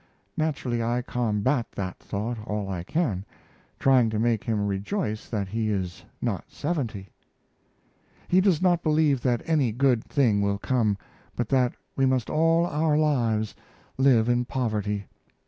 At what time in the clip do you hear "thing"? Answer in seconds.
10.03-10.41